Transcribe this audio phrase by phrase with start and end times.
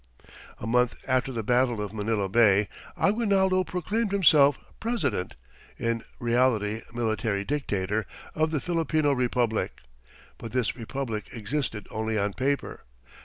[0.57, 2.67] A month after the battle of Manila Bay
[2.97, 5.35] Aguinaldo proclaimed himself "president"
[5.77, 9.77] (in reality military dictator) of the "Filipino Republic."
[10.39, 12.83] But this republic existed only on paper.